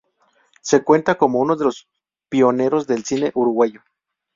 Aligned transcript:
Se 0.63 0.83
cuenta 0.83 1.19
como 1.19 1.39
uno 1.41 1.55
de 1.55 1.65
los 1.65 1.87
pioneros 2.27 2.87
del 2.87 3.05
cine 3.05 3.31
uruguayo. 3.35 3.83